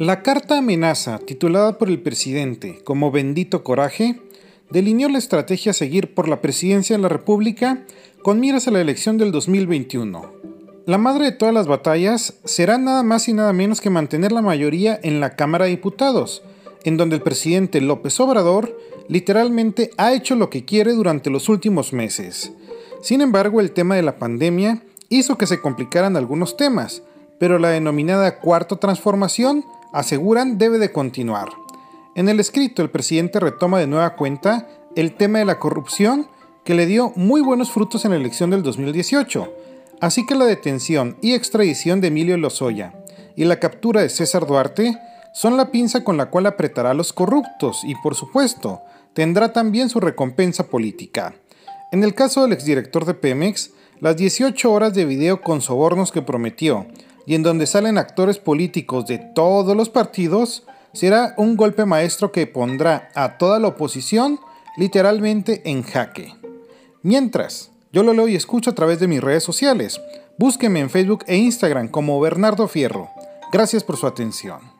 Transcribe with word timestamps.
La 0.00 0.22
carta 0.22 0.56
amenaza, 0.56 1.18
titulada 1.18 1.76
por 1.76 1.90
el 1.90 2.00
presidente 2.00 2.80
como 2.84 3.10
Bendito 3.10 3.62
Coraje, 3.62 4.18
delineó 4.70 5.10
la 5.10 5.18
estrategia 5.18 5.72
a 5.72 5.74
seguir 5.74 6.14
por 6.14 6.26
la 6.26 6.40
presidencia 6.40 6.96
de 6.96 7.02
la 7.02 7.10
República 7.10 7.84
con 8.22 8.40
miras 8.40 8.66
a 8.66 8.70
la 8.70 8.80
elección 8.80 9.18
del 9.18 9.30
2021. 9.30 10.32
La 10.86 10.96
madre 10.96 11.26
de 11.26 11.32
todas 11.32 11.52
las 11.52 11.66
batallas 11.66 12.32
será 12.46 12.78
nada 12.78 13.02
más 13.02 13.28
y 13.28 13.34
nada 13.34 13.52
menos 13.52 13.82
que 13.82 13.90
mantener 13.90 14.32
la 14.32 14.40
mayoría 14.40 14.98
en 15.02 15.20
la 15.20 15.36
Cámara 15.36 15.66
de 15.66 15.72
Diputados, 15.72 16.42
en 16.84 16.96
donde 16.96 17.16
el 17.16 17.22
presidente 17.22 17.82
López 17.82 18.18
Obrador 18.20 18.74
literalmente 19.06 19.90
ha 19.98 20.14
hecho 20.14 20.34
lo 20.34 20.48
que 20.48 20.64
quiere 20.64 20.94
durante 20.94 21.28
los 21.28 21.50
últimos 21.50 21.92
meses. 21.92 22.54
Sin 23.02 23.20
embargo, 23.20 23.60
el 23.60 23.72
tema 23.72 23.96
de 23.96 24.02
la 24.02 24.16
pandemia 24.16 24.82
hizo 25.10 25.36
que 25.36 25.46
se 25.46 25.60
complicaran 25.60 26.16
algunos 26.16 26.56
temas, 26.56 27.02
pero 27.38 27.58
la 27.58 27.68
denominada 27.68 28.40
cuarta 28.40 28.76
transformación, 28.76 29.66
aseguran, 29.92 30.58
debe 30.58 30.78
de 30.78 30.92
continuar. 30.92 31.48
En 32.14 32.28
el 32.28 32.40
escrito, 32.40 32.82
el 32.82 32.90
presidente 32.90 33.40
retoma 33.40 33.78
de 33.78 33.86
nueva 33.86 34.16
cuenta 34.16 34.68
el 34.96 35.14
tema 35.14 35.38
de 35.38 35.44
la 35.44 35.58
corrupción 35.58 36.28
que 36.64 36.74
le 36.74 36.86
dio 36.86 37.12
muy 37.16 37.40
buenos 37.40 37.70
frutos 37.70 38.04
en 38.04 38.10
la 38.10 38.16
elección 38.16 38.50
del 38.50 38.62
2018, 38.62 39.52
así 40.00 40.26
que 40.26 40.34
la 40.34 40.44
detención 40.44 41.16
y 41.20 41.34
extradición 41.34 42.00
de 42.00 42.08
Emilio 42.08 42.36
Lozoya 42.36 42.94
y 43.36 43.44
la 43.44 43.60
captura 43.60 44.02
de 44.02 44.08
César 44.08 44.46
Duarte 44.46 44.98
son 45.32 45.56
la 45.56 45.70
pinza 45.70 46.02
con 46.04 46.16
la 46.16 46.26
cual 46.26 46.46
apretará 46.46 46.90
a 46.90 46.94
los 46.94 47.12
corruptos 47.12 47.82
y, 47.84 47.94
por 47.96 48.14
supuesto, 48.14 48.82
tendrá 49.14 49.52
también 49.52 49.88
su 49.88 50.00
recompensa 50.00 50.66
política. 50.66 51.34
En 51.92 52.04
el 52.04 52.14
caso 52.14 52.42
del 52.42 52.52
exdirector 52.52 53.04
de 53.04 53.14
Pemex, 53.14 53.70
las 54.00 54.16
18 54.16 54.72
horas 54.72 54.94
de 54.94 55.04
video 55.04 55.40
con 55.40 55.60
sobornos 55.60 56.12
que 56.12 56.22
prometió 56.22 56.86
y 57.30 57.36
en 57.36 57.44
donde 57.44 57.68
salen 57.68 57.96
actores 57.96 58.40
políticos 58.40 59.06
de 59.06 59.18
todos 59.18 59.76
los 59.76 59.88
partidos, 59.88 60.64
será 60.92 61.32
un 61.36 61.56
golpe 61.56 61.84
maestro 61.84 62.32
que 62.32 62.48
pondrá 62.48 63.08
a 63.14 63.38
toda 63.38 63.60
la 63.60 63.68
oposición 63.68 64.40
literalmente 64.76 65.62
en 65.70 65.84
jaque. 65.84 66.34
Mientras, 67.02 67.70
yo 67.92 68.02
lo 68.02 68.14
leo 68.14 68.26
y 68.26 68.34
escucho 68.34 68.70
a 68.70 68.74
través 68.74 68.98
de 68.98 69.06
mis 69.06 69.20
redes 69.20 69.44
sociales. 69.44 70.00
Búsqueme 70.38 70.80
en 70.80 70.90
Facebook 70.90 71.22
e 71.28 71.36
Instagram 71.36 71.86
como 71.86 72.18
Bernardo 72.18 72.66
Fierro. 72.66 73.10
Gracias 73.52 73.84
por 73.84 73.96
su 73.96 74.08
atención. 74.08 74.79